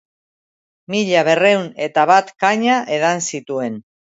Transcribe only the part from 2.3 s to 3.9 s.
kaña edan zituen.